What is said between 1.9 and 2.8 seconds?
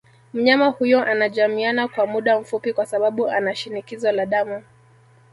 muda mfupi